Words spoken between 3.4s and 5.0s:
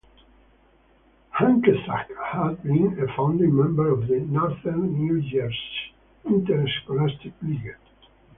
member of the Northern